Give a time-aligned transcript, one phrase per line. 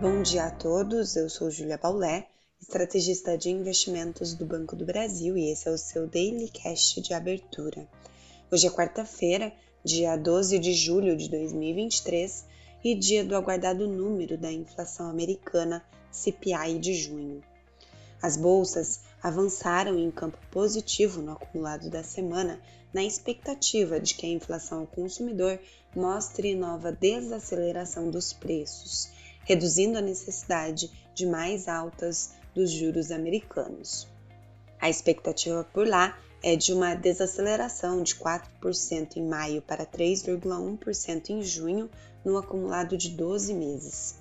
[0.00, 2.26] Bom dia a todos, eu sou Julia Baulé,
[2.58, 7.12] estrategista de investimentos do Banco do Brasil e esse é o seu Daily Cash de
[7.12, 7.86] abertura.
[8.50, 9.52] Hoje é quarta-feira,
[9.84, 12.46] dia 12 de julho de 2023
[12.82, 17.44] e dia do aguardado número da inflação americana CPI de junho.
[18.22, 22.58] As bolsas avançaram em campo positivo no acumulado da semana,
[22.90, 25.60] na expectativa de que a inflação ao consumidor
[25.94, 34.08] mostre nova desaceleração dos preços reduzindo a necessidade de mais altas dos juros americanos.
[34.80, 41.42] A expectativa por lá é de uma desaceleração de 4% em maio para 3,1% em
[41.42, 41.90] junho,
[42.24, 44.14] no acumulado de 12 meses.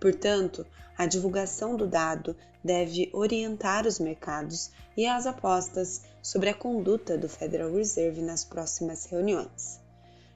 [0.00, 0.66] Portanto,
[0.96, 7.28] a divulgação do dado deve orientar os mercados e as apostas sobre a conduta do
[7.28, 9.80] Federal Reserve nas próximas reuniões.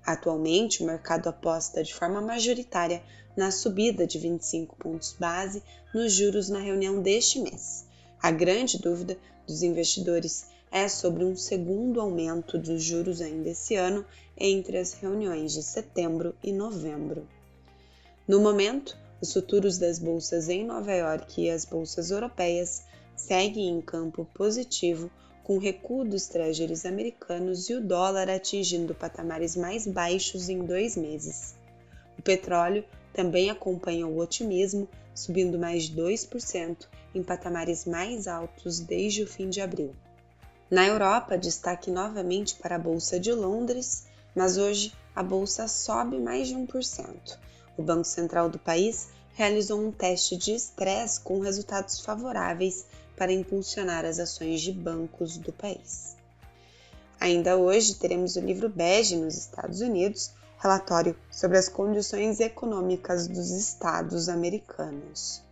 [0.04, 3.02] Atualmente, o mercado aposta de forma majoritária
[3.36, 5.62] na subida de 25 pontos base
[5.95, 7.87] nos juros na reunião deste mês.
[8.20, 14.04] A grande dúvida dos investidores é sobre um segundo aumento dos juros ainda esse ano
[14.37, 17.26] entre as reuniões de setembro e novembro.
[18.26, 22.85] No momento, os futuros das bolsas em Nova York e as bolsas europeias
[23.16, 25.10] seguem em campo positivo
[25.43, 30.97] com o recuo dos treasuries americanos e o dólar atingindo patamares mais baixos em dois
[30.97, 31.55] meses.
[32.19, 39.23] O petróleo também acompanha o otimismo, subindo mais de 2% em patamares mais altos desde
[39.23, 39.95] o fim de abril.
[40.71, 46.47] Na Europa, destaque novamente para a Bolsa de Londres, mas hoje a bolsa sobe mais
[46.47, 47.38] de 1%.
[47.77, 52.87] O Banco Central do país realizou um teste de estresse com resultados favoráveis
[53.21, 56.16] para impulsionar as ações de bancos do país.
[57.21, 63.51] Ainda hoje teremos o livro bege nos Estados Unidos, relatório sobre as condições econômicas dos
[63.51, 65.43] estados americanos.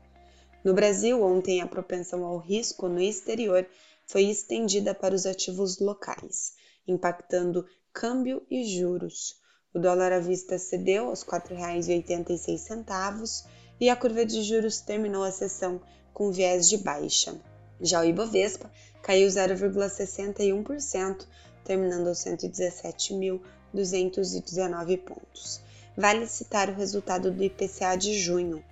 [0.65, 3.67] No Brasil, ontem a propensão ao risco no exterior
[4.07, 6.55] foi estendida para os ativos locais,
[6.87, 9.37] impactando câmbio e juros.
[9.75, 13.45] O dólar à vista cedeu aos R$ 4,86
[13.79, 15.83] e a curva de juros terminou a sessão
[16.15, 17.39] com viés de baixa.
[17.81, 18.69] Já o Ibovespa
[19.03, 21.27] caiu 0,61%,
[21.65, 25.61] terminando aos 117.219 pontos.
[25.97, 28.63] Vale citar o resultado do IPCA de junho.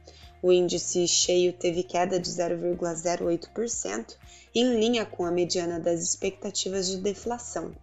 [0.43, 4.17] O índice cheio teve queda de 0,08%,
[4.55, 7.75] em linha com a mediana das expectativas de deflação,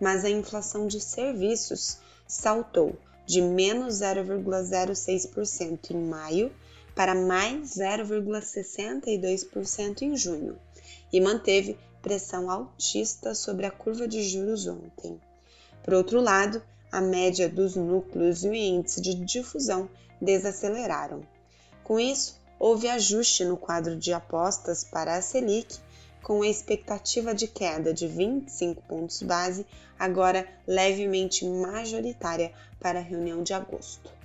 [0.00, 6.52] mas a inflação de serviços saltou de menos 0,06% em maio
[6.94, 10.58] para mais 0,62% em junho
[11.12, 15.20] e manteve pressão altista sobre a curva de juros ontem.
[15.82, 19.88] Por outro lado, a média dos núcleos e o índice de difusão
[20.20, 21.22] desaceleraram.
[21.82, 25.78] Com isso, houve ajuste no quadro de apostas para a Selic,
[26.22, 29.66] com a expectativa de queda de 25 pontos base,
[29.98, 34.21] agora levemente majoritária para a reunião de agosto.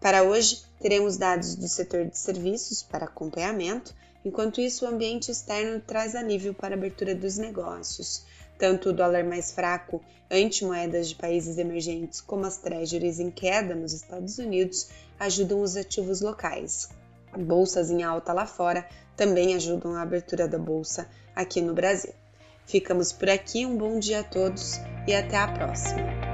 [0.00, 3.94] Para hoje, teremos dados do setor de serviços para acompanhamento,
[4.24, 8.24] enquanto isso, o ambiente externo traz alívio para a abertura dos negócios.
[8.58, 13.74] Tanto o dólar mais fraco ante moedas de países emergentes como as treasuries em queda
[13.74, 14.88] nos Estados Unidos
[15.18, 16.88] ajudam os ativos locais.
[17.36, 22.14] Bolsas em alta lá fora também ajudam a abertura da bolsa aqui no Brasil.
[22.66, 26.29] Ficamos por aqui, um bom dia a todos e até a próxima!